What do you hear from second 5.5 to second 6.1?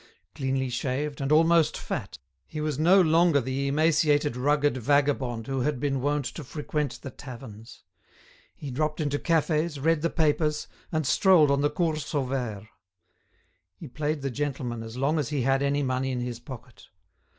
had been